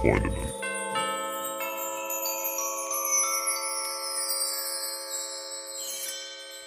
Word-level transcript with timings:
Freundinnen. 0.00 0.32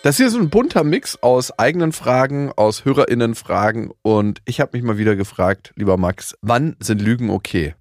Das 0.04 0.17
hier 0.17 0.27
ist 0.27 0.36
ein 0.36 0.49
bunter 0.49 0.84
Mix 0.84 1.17
aus 1.23 1.57
eigenen 1.57 1.93
Fragen, 1.93 2.52
aus 2.52 2.84
HörerInnen-Fragen 2.84 3.91
und 4.02 4.41
ich 4.43 4.59
habe 4.59 4.77
mich 4.77 4.84
mal 4.84 4.98
wieder 4.98 5.16
gefragt, 5.16 5.71
lieber 5.75 5.95
Max, 5.95 6.35
wann 6.41 6.75
sind 6.80 7.02
Lügen 7.02 7.30
okay? 7.30 7.75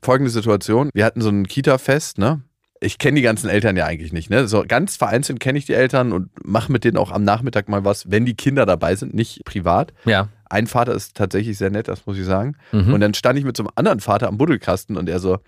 Folgende 0.00 0.30
Situation, 0.30 0.90
wir 0.94 1.04
hatten 1.04 1.20
so 1.20 1.28
ein 1.28 1.48
Kita-Fest, 1.48 2.18
ne? 2.18 2.42
Ich 2.80 2.98
kenne 2.98 3.16
die 3.16 3.22
ganzen 3.22 3.48
Eltern 3.48 3.76
ja 3.76 3.86
eigentlich 3.86 4.12
nicht, 4.12 4.30
ne? 4.30 4.48
So 4.48 4.64
ganz 4.66 4.96
vereinzelt 4.96 5.40
kenne 5.40 5.58
ich 5.58 5.66
die 5.66 5.74
Eltern 5.74 6.12
und 6.12 6.28
mache 6.44 6.70
mit 6.70 6.84
denen 6.84 6.98
auch 6.98 7.10
am 7.10 7.24
Nachmittag 7.24 7.68
mal 7.68 7.84
was, 7.84 8.10
wenn 8.10 8.26
die 8.26 8.34
Kinder 8.34 8.66
dabei 8.66 8.94
sind, 8.96 9.14
nicht 9.14 9.44
privat. 9.44 9.92
Ja. 10.04 10.28
Ein 10.48 10.66
Vater 10.66 10.94
ist 10.94 11.16
tatsächlich 11.16 11.58
sehr 11.58 11.70
nett, 11.70 11.88
das 11.88 12.06
muss 12.06 12.18
ich 12.18 12.24
sagen. 12.24 12.56
Mhm. 12.72 12.94
Und 12.94 13.00
dann 13.00 13.14
stand 13.14 13.38
ich 13.38 13.44
mit 13.44 13.56
so 13.56 13.62
einem 13.62 13.72
anderen 13.74 14.00
Vater 14.00 14.28
am 14.28 14.38
Buddelkasten 14.38 14.96
und 14.96 15.08
er 15.08 15.18
so, 15.18 15.38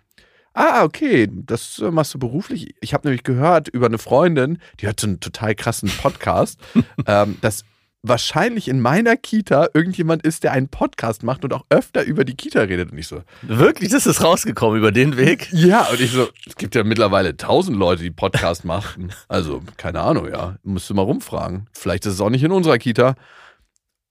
ah, 0.55 0.83
okay, 0.85 1.29
das 1.33 1.79
äh, 1.79 1.91
machst 1.91 2.15
du 2.15 2.19
beruflich. 2.19 2.75
Ich 2.81 2.95
habe 2.95 3.07
nämlich 3.07 3.23
gehört 3.23 3.69
über 3.69 3.87
eine 3.87 3.99
Freundin, 3.99 4.59
die 4.81 4.87
hört 4.87 5.01
so 5.01 5.07
einen 5.07 5.21
total 5.21 5.55
krassen 5.55 5.89
Podcast, 5.89 6.59
ähm, 7.07 7.37
dass 7.41 7.65
wahrscheinlich 8.03 8.69
in 8.69 8.81
meiner 8.81 9.17
Kita 9.17 9.69
irgendjemand 9.75 10.23
ist, 10.25 10.45
der 10.45 10.53
einen 10.53 10.69
Podcast 10.69 11.23
macht 11.25 11.45
und 11.45 11.53
auch 11.53 11.65
öfter 11.69 12.05
über 12.05 12.25
die 12.25 12.35
Kita 12.37 12.61
redet. 12.63 12.93
Und 12.93 12.99
ich 12.99 13.09
so, 13.09 13.23
Wirklich, 13.43 13.91
das 13.91 14.07
ist 14.07 14.23
rausgekommen 14.23 14.79
über 14.79 14.93
den 14.93 15.17
Weg? 15.17 15.49
ja, 15.53 15.83
und 15.91 16.01
ich 16.01 16.13
so, 16.13 16.29
es 16.47 16.57
gibt 16.57 16.75
ja 16.75 16.85
mittlerweile 16.85 17.37
tausend 17.37 17.77
Leute, 17.77 18.03
die 18.03 18.11
Podcast 18.11 18.65
machen. 18.65 19.13
Also, 19.29 19.63
keine 19.77 20.01
Ahnung, 20.01 20.29
ja. 20.31 20.57
Musst 20.63 20.89
du 20.89 20.95
mal 20.95 21.03
rumfragen. 21.03 21.67
Vielleicht 21.73 22.07
ist 22.07 22.15
es 22.15 22.21
auch 22.21 22.31
nicht 22.31 22.45
in 22.45 22.53
unserer 22.53 22.79
Kita. 22.79 23.15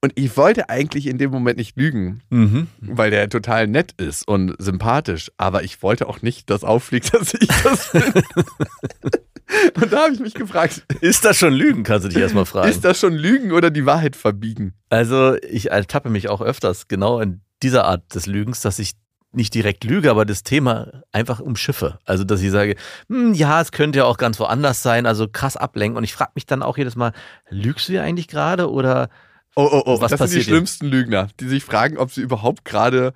Und 0.03 0.13
ich 0.15 0.37
wollte 0.37 0.69
eigentlich 0.69 1.07
in 1.07 1.17
dem 1.17 1.31
Moment 1.31 1.57
nicht 1.57 1.75
lügen, 1.75 2.21
Mhm. 2.29 2.67
weil 2.81 3.09
der 3.09 3.29
total 3.29 3.65
nett 3.67 3.93
ist 3.97 4.27
und 4.27 4.53
sympathisch. 4.59 5.31
Aber 5.37 5.63
ich 5.63 5.81
wollte 5.81 6.07
auch 6.07 6.21
nicht, 6.21 6.51
dass 6.51 6.63
auffliegt, 6.63 7.13
dass 7.13 7.33
ich 7.33 7.47
das 7.63 7.91
bin. 7.91 8.03
und 9.75 9.93
da 9.93 10.03
habe 10.03 10.13
ich 10.13 10.19
mich 10.19 10.33
gefragt, 10.33 10.83
Ist 11.01 11.23
das 11.25 11.37
schon 11.37 11.53
Lügen, 11.53 11.83
kannst 11.83 12.05
du 12.05 12.09
dich 12.09 12.17
erstmal 12.19 12.45
fragen. 12.47 12.69
ist 12.69 12.83
das 12.83 12.99
schon 12.99 13.13
Lügen 13.13 13.51
oder 13.51 13.69
die 13.71 13.85
Wahrheit 13.85 14.15
verbiegen? 14.15 14.73
Also 14.89 15.35
ich 15.41 15.71
ertappe 15.71 16.09
mich 16.09 16.29
auch 16.29 16.41
öfters 16.41 16.87
genau 16.87 17.19
in 17.19 17.41
dieser 17.63 17.85
Art 17.85 18.13
des 18.13 18.25
Lügens, 18.27 18.61
dass 18.61 18.79
ich 18.79 18.91
nicht 19.33 19.53
direkt 19.53 19.83
lüge, 19.83 20.09
aber 20.09 20.25
das 20.25 20.43
Thema 20.43 21.03
einfach 21.11 21.39
umschiffe. 21.39 21.99
Also 22.05 22.23
dass 22.23 22.41
ich 22.41 22.49
sage, 22.51 22.75
hm, 23.09 23.33
ja, 23.33 23.61
es 23.61 23.71
könnte 23.71 23.99
ja 23.99 24.05
auch 24.05 24.17
ganz 24.17 24.39
woanders 24.39 24.81
sein, 24.81 25.05
also 25.05 25.27
krass 25.27 25.57
ablenken. 25.57 25.97
Und 25.97 26.03
ich 26.03 26.13
frage 26.13 26.31
mich 26.35 26.45
dann 26.45 26.63
auch 26.63 26.77
jedes 26.77 26.95
Mal, 26.95 27.11
lügst 27.49 27.89
du 27.89 27.93
ja 27.93 28.03
eigentlich 28.03 28.27
gerade 28.27 28.71
oder 28.71 29.09
Oh, 29.55 29.67
oh, 29.71 29.83
oh, 29.85 30.01
Was 30.01 30.11
das 30.11 30.11
sind 30.11 30.17
die 30.17 30.23
passiert 30.23 30.43
hier? 30.45 30.53
schlimmsten 30.53 30.85
Lügner, 30.87 31.27
die 31.39 31.47
sich 31.47 31.63
fragen, 31.65 31.97
ob 31.97 32.11
sie 32.11 32.21
überhaupt 32.21 32.63
gerade 32.63 33.13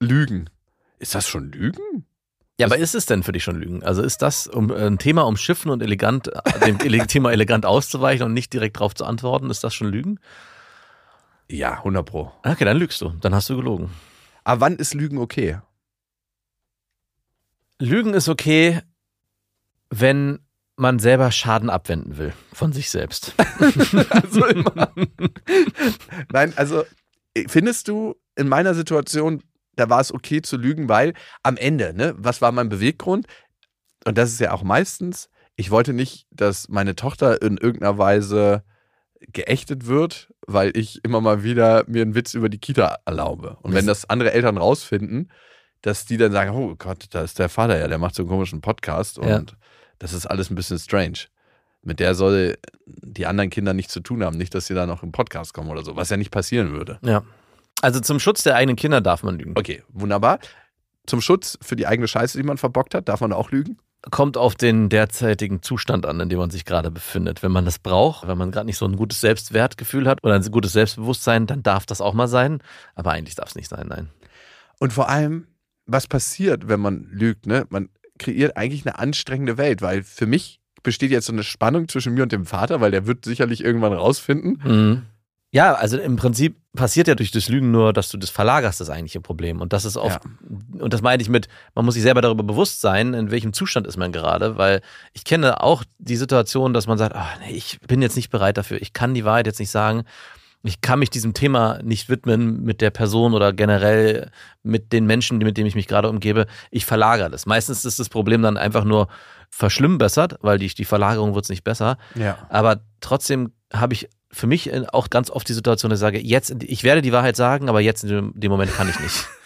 lügen. 0.00 0.48
Ist 0.98 1.14
das 1.14 1.28
schon 1.28 1.52
Lügen? 1.52 2.06
Ja, 2.62 2.66
aber 2.68 2.78
ist 2.78 2.94
es 2.94 3.06
denn 3.06 3.22
für 3.22 3.32
dich 3.32 3.44
schon 3.44 3.56
Lügen? 3.56 3.82
Also 3.82 4.02
ist 4.02 4.22
das 4.22 4.46
um, 4.46 4.70
ein 4.72 4.98
Thema 4.98 5.22
umschiffen 5.22 5.70
und 5.70 5.82
elegant, 5.82 6.30
dem 6.66 6.78
ele- 6.80 7.06
Thema 7.06 7.32
elegant 7.32 7.66
auszuweichen 7.66 8.24
und 8.26 8.32
nicht 8.34 8.52
direkt 8.52 8.76
darauf 8.76 8.94
zu 8.94 9.04
antworten, 9.04 9.50
ist 9.50 9.62
das 9.64 9.74
schon 9.74 9.88
Lügen? 9.88 10.18
Ja, 11.50 11.72
100 11.78 12.06
Pro. 12.06 12.32
Okay, 12.44 12.64
dann 12.64 12.76
lügst 12.78 13.00
du. 13.00 13.10
Dann 13.20 13.34
hast 13.34 13.50
du 13.50 13.56
gelogen. 13.56 13.90
Aber 14.44 14.60
wann 14.62 14.76
ist 14.76 14.94
Lügen 14.94 15.18
okay? 15.18 15.58
Lügen 17.78 18.14
ist 18.14 18.28
okay, 18.28 18.80
wenn 19.90 20.38
man 20.76 20.98
selber 20.98 21.30
Schaden 21.30 21.68
abwenden 21.68 22.16
will 22.16 22.32
von 22.52 22.72
sich 22.72 22.90
selbst. 22.90 23.34
Also 24.10 24.46
immer. 24.46 24.92
Nein, 26.32 26.52
also 26.56 26.84
findest 27.48 27.88
du 27.88 28.14
in 28.36 28.48
meiner 28.48 28.74
Situation, 28.74 29.42
da 29.76 29.88
war 29.88 30.00
es 30.00 30.12
okay 30.12 30.42
zu 30.42 30.56
lügen, 30.56 30.88
weil 30.88 31.14
am 31.42 31.56
Ende, 31.56 31.94
ne, 31.94 32.14
was 32.16 32.40
war 32.42 32.52
mein 32.52 32.68
Beweggrund? 32.68 33.26
Und 34.04 34.18
das 34.18 34.30
ist 34.32 34.40
ja 34.40 34.52
auch 34.52 34.62
meistens, 34.62 35.30
ich 35.56 35.70
wollte 35.70 35.92
nicht, 35.92 36.26
dass 36.30 36.68
meine 36.68 36.94
Tochter 36.96 37.40
in 37.42 37.56
irgendeiner 37.56 37.98
Weise 37.98 38.64
geächtet 39.32 39.86
wird, 39.86 40.32
weil 40.46 40.76
ich 40.76 41.04
immer 41.04 41.20
mal 41.20 41.42
wieder 41.44 41.84
mir 41.86 42.02
einen 42.02 42.14
Witz 42.14 42.34
über 42.34 42.48
die 42.48 42.58
Kita 42.58 42.98
erlaube. 43.04 43.56
Und 43.62 43.72
wenn 43.74 43.86
das 43.86 44.08
andere 44.08 44.32
Eltern 44.32 44.58
rausfinden, 44.58 45.30
dass 45.82 46.04
die 46.04 46.16
dann 46.16 46.32
sagen, 46.32 46.50
oh 46.50 46.74
Gott, 46.76 47.06
da 47.10 47.22
ist 47.22 47.38
der 47.38 47.48
Vater 47.48 47.78
ja, 47.78 47.88
der 47.88 47.98
macht 47.98 48.14
so 48.14 48.22
einen 48.22 48.30
komischen 48.30 48.60
Podcast 48.60 49.18
und 49.18 49.28
Ja. 49.28 49.42
das 49.98 50.12
ist 50.12 50.26
alles 50.26 50.50
ein 50.50 50.54
bisschen 50.54 50.78
strange. 50.78 51.18
Mit 51.82 51.98
der 52.00 52.14
soll 52.14 52.56
die 52.86 53.26
anderen 53.26 53.50
Kinder 53.50 53.74
nichts 53.74 53.92
zu 53.92 54.00
tun 54.00 54.24
haben, 54.24 54.36
nicht, 54.36 54.54
dass 54.54 54.66
sie 54.66 54.74
da 54.74 54.86
noch 54.86 55.02
im 55.02 55.12
Podcast 55.12 55.54
kommen 55.54 55.70
oder 55.70 55.84
so, 55.84 55.96
was 55.96 56.10
ja 56.10 56.16
nicht 56.16 56.30
passieren 56.30 56.72
würde. 56.72 56.98
Ja. 57.02 57.22
Also 57.82 58.00
zum 58.00 58.20
Schutz 58.20 58.42
der 58.44 58.54
eigenen 58.54 58.76
Kinder 58.76 59.00
darf 59.00 59.22
man 59.22 59.38
lügen. 59.38 59.52
Okay, 59.56 59.82
wunderbar. 59.88 60.38
Zum 61.06 61.20
Schutz 61.20 61.58
für 61.60 61.76
die 61.76 61.86
eigene 61.86 62.06
Scheiße, 62.08 62.38
die 62.38 62.44
man 62.44 62.56
verbockt 62.56 62.94
hat, 62.94 63.08
darf 63.08 63.20
man 63.20 63.32
auch 63.32 63.50
lügen? 63.50 63.76
Kommt 64.10 64.36
auf 64.36 64.54
den 64.54 64.88
derzeitigen 64.88 65.62
Zustand 65.62 66.06
an, 66.06 66.18
in 66.20 66.28
dem 66.28 66.38
man 66.38 66.50
sich 66.50 66.64
gerade 66.64 66.90
befindet. 66.90 67.42
Wenn 67.42 67.52
man 67.52 67.64
das 67.64 67.80
braucht, 67.80 68.26
wenn 68.26 68.38
man 68.38 68.52
gerade 68.52 68.66
nicht 68.66 68.78
so 68.78 68.86
ein 68.86 68.96
gutes 68.96 69.20
Selbstwertgefühl 69.20 70.08
hat 70.08 70.22
oder 70.22 70.34
ein 70.34 70.50
gutes 70.50 70.72
Selbstbewusstsein, 70.72 71.46
dann 71.46 71.62
darf 71.62 71.84
das 71.84 72.00
auch 72.00 72.14
mal 72.14 72.28
sein. 72.28 72.62
Aber 72.94 73.12
eigentlich 73.12 73.34
darf 73.34 73.48
es 73.48 73.54
nicht 73.56 73.68
sein, 73.68 73.88
nein. 73.88 74.10
Und 74.78 74.92
vor 74.92 75.08
allem, 75.08 75.48
was 75.86 76.06
passiert, 76.06 76.68
wenn 76.68 76.80
man 76.80 77.08
lügt? 77.10 77.46
Ne? 77.46 77.66
Man 77.70 77.88
kreiert 78.18 78.56
eigentlich 78.56 78.86
eine 78.86 78.98
anstrengende 78.98 79.58
Welt, 79.58 79.82
weil 79.82 80.04
für 80.04 80.26
mich 80.26 80.60
besteht 80.82 81.10
jetzt 81.10 81.26
so 81.26 81.32
eine 81.32 81.44
Spannung 81.44 81.88
zwischen 81.88 82.14
mir 82.14 82.22
und 82.22 82.32
dem 82.32 82.46
Vater, 82.46 82.80
weil 82.80 82.90
der 82.90 83.06
wird 83.06 83.24
sicherlich 83.24 83.62
irgendwann 83.64 83.92
rausfinden. 83.92 84.60
Mhm. 84.64 85.02
Ja, 85.54 85.74
also 85.74 85.98
im 85.98 86.16
Prinzip 86.16 86.56
passiert 86.74 87.08
ja 87.08 87.14
durch 87.14 87.30
das 87.30 87.50
Lügen 87.50 87.70
nur, 87.70 87.92
dass 87.92 88.08
du 88.08 88.16
das 88.16 88.30
verlagerst, 88.30 88.80
das 88.80 88.88
eigentliche 88.88 89.20
Problem. 89.20 89.60
Und 89.60 89.74
das 89.74 89.84
ist 89.84 89.98
oft, 89.98 90.22
und 90.78 90.94
das 90.94 91.02
meine 91.02 91.22
ich 91.22 91.28
mit, 91.28 91.46
man 91.74 91.84
muss 91.84 91.92
sich 91.92 92.02
selber 92.02 92.22
darüber 92.22 92.42
bewusst 92.42 92.80
sein, 92.80 93.12
in 93.12 93.30
welchem 93.30 93.52
Zustand 93.52 93.86
ist 93.86 93.98
man 93.98 94.12
gerade, 94.12 94.56
weil 94.56 94.80
ich 95.12 95.24
kenne 95.24 95.62
auch 95.62 95.84
die 95.98 96.16
Situation, 96.16 96.72
dass 96.72 96.86
man 96.86 96.96
sagt, 96.96 97.14
ah, 97.14 97.28
nee, 97.40 97.52
ich 97.52 97.78
bin 97.86 98.00
jetzt 98.00 98.16
nicht 98.16 98.30
bereit 98.30 98.56
dafür, 98.56 98.80
ich 98.80 98.94
kann 98.94 99.12
die 99.12 99.26
Wahrheit 99.26 99.46
jetzt 99.46 99.60
nicht 99.60 99.70
sagen. 99.70 100.04
Ich 100.64 100.80
kann 100.80 101.00
mich 101.00 101.10
diesem 101.10 101.34
Thema 101.34 101.80
nicht 101.82 102.08
widmen 102.08 102.62
mit 102.62 102.80
der 102.80 102.90
Person 102.90 103.34
oder 103.34 103.52
generell 103.52 104.30
mit 104.62 104.92
den 104.92 105.06
Menschen, 105.06 105.38
mit 105.38 105.56
denen 105.56 105.66
ich 105.66 105.74
mich 105.74 105.88
gerade 105.88 106.08
umgebe. 106.08 106.46
Ich 106.70 106.86
verlagere 106.86 107.30
das. 107.30 107.46
Meistens 107.46 107.84
ist 107.84 107.98
das 107.98 108.08
Problem 108.08 108.42
dann 108.42 108.56
einfach 108.56 108.84
nur 108.84 109.08
verschlimmbessert, 109.50 110.36
weil 110.40 110.58
die, 110.58 110.68
die 110.68 110.84
Verlagerung 110.84 111.34
wird 111.34 111.46
es 111.46 111.50
nicht 111.50 111.64
besser. 111.64 111.98
Ja. 112.14 112.38
Aber 112.48 112.80
trotzdem 113.00 113.52
habe 113.72 113.94
ich 113.94 114.08
für 114.32 114.46
mich 114.46 114.72
auch 114.92 115.10
ganz 115.10 115.30
oft 115.30 115.48
die 115.48 115.52
Situation, 115.52 115.90
dass 115.90 115.98
ich 115.98 116.02
sage, 116.02 116.20
jetzt, 116.20 116.54
ich 116.62 116.84
werde 116.84 117.02
die 117.02 117.12
Wahrheit 117.12 117.36
sagen, 117.36 117.68
aber 117.68 117.80
jetzt 117.80 118.02
in 118.02 118.08
dem, 118.08 118.32
dem 118.34 118.50
Moment 118.50 118.74
kann 118.74 118.88
ich 118.88 118.98
nicht. 119.00 119.28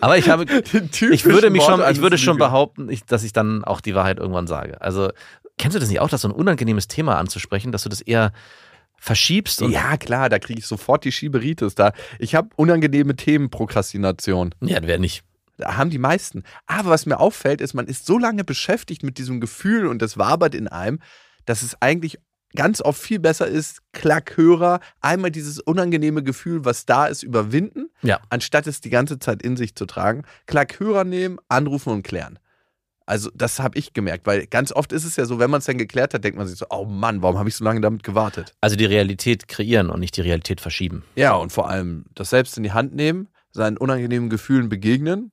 Aber 0.00 0.18
ich 0.18 0.28
habe, 0.28 0.44
ich 0.44 1.24
würde 1.24 1.50
mich 1.50 1.62
schon, 1.62 1.82
ich 1.90 2.00
würde 2.00 2.18
schon 2.18 2.38
behaupten, 2.38 2.88
ich, 2.88 3.04
dass 3.04 3.22
ich 3.22 3.32
dann 3.32 3.64
auch 3.64 3.80
die 3.80 3.94
Wahrheit 3.94 4.18
irgendwann 4.18 4.46
sage. 4.46 4.80
Also, 4.80 5.10
kennst 5.58 5.74
du 5.74 5.80
das 5.80 5.88
nicht 5.88 6.00
auch, 6.00 6.08
dass 6.08 6.22
so 6.22 6.28
ein 6.28 6.34
unangenehmes 6.34 6.88
Thema 6.88 7.18
anzusprechen, 7.18 7.70
dass 7.70 7.82
du 7.82 7.88
das 7.88 8.00
eher 8.00 8.32
verschiebst 8.96 9.60
Ja, 9.60 9.96
klar, 9.96 10.28
da 10.28 10.38
kriege 10.38 10.58
ich 10.58 10.66
sofort 10.66 11.04
die 11.04 11.12
Schieberitis. 11.12 11.74
Da, 11.74 11.92
ich 12.18 12.34
habe 12.34 12.48
unangenehme 12.56 13.16
Themen, 13.16 13.50
Prokrastination. 13.50 14.54
ja, 14.60 14.78
wer 14.82 14.98
nicht. 14.98 15.22
Da 15.58 15.76
haben 15.76 15.90
die 15.90 15.98
meisten. 15.98 16.42
Aber 16.66 16.90
was 16.90 17.06
mir 17.06 17.20
auffällt, 17.20 17.60
ist, 17.60 17.74
man 17.74 17.86
ist 17.86 18.06
so 18.06 18.18
lange 18.18 18.42
beschäftigt 18.44 19.02
mit 19.02 19.18
diesem 19.18 19.40
Gefühl 19.40 19.86
und 19.86 20.02
das 20.02 20.18
wabert 20.18 20.54
in 20.54 20.66
einem, 20.66 21.00
dass 21.44 21.62
es 21.62 21.80
eigentlich 21.80 22.18
ganz 22.56 22.80
oft 22.80 23.00
viel 23.00 23.18
besser 23.18 23.46
ist, 23.46 23.80
Klackhörer, 23.92 24.80
einmal 25.00 25.30
dieses 25.30 25.60
unangenehme 25.60 26.22
Gefühl, 26.22 26.64
was 26.64 26.86
da 26.86 27.06
ist, 27.06 27.22
überwinden, 27.22 27.90
Ja. 28.02 28.20
anstatt 28.30 28.66
es 28.66 28.80
die 28.80 28.90
ganze 28.90 29.18
Zeit 29.18 29.42
in 29.42 29.56
sich 29.56 29.74
zu 29.74 29.86
tragen. 29.86 30.22
Klackhörer 30.46 31.04
nehmen, 31.04 31.38
anrufen 31.48 31.92
und 31.92 32.02
klären. 32.02 32.38
Also 33.06 33.30
das 33.34 33.60
habe 33.60 33.76
ich 33.78 33.92
gemerkt, 33.92 34.26
weil 34.26 34.46
ganz 34.46 34.72
oft 34.72 34.90
ist 34.92 35.04
es 35.04 35.16
ja 35.16 35.26
so, 35.26 35.38
wenn 35.38 35.50
man 35.50 35.58
es 35.58 35.66
dann 35.66 35.76
geklärt 35.76 36.14
hat, 36.14 36.24
denkt 36.24 36.38
man 36.38 36.46
sich 36.46 36.58
so, 36.58 36.64
oh 36.70 36.86
Mann, 36.86 37.20
warum 37.20 37.36
habe 37.38 37.48
ich 37.50 37.54
so 37.56 37.62
lange 37.62 37.82
damit 37.82 38.02
gewartet? 38.02 38.54
Also 38.62 38.76
die 38.76 38.86
Realität 38.86 39.46
kreieren 39.46 39.90
und 39.90 40.00
nicht 40.00 40.16
die 40.16 40.22
Realität 40.22 40.60
verschieben. 40.62 41.04
Ja, 41.14 41.34
und 41.34 41.52
vor 41.52 41.68
allem 41.68 42.06
das 42.14 42.30
selbst 42.30 42.56
in 42.56 42.62
die 42.62 42.72
Hand 42.72 42.94
nehmen, 42.94 43.28
seinen 43.52 43.76
unangenehmen 43.76 44.30
Gefühlen 44.30 44.70
begegnen. 44.70 45.32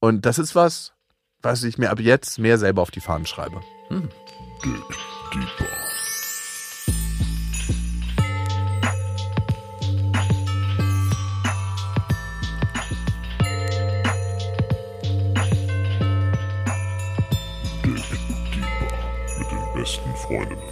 Und 0.00 0.26
das 0.26 0.40
ist 0.40 0.56
was, 0.56 0.92
was 1.40 1.62
ich 1.62 1.78
mir 1.78 1.90
ab 1.90 2.00
jetzt 2.00 2.40
mehr 2.40 2.58
selber 2.58 2.82
auf 2.82 2.90
die 2.90 3.00
Fahnen 3.00 3.26
schreibe. 3.26 3.60
Deeper. 3.90 4.08
Dig 4.64 5.42
deeper 5.58 5.91
mit 20.32 20.50
den 20.50 20.58
besten 20.58 20.71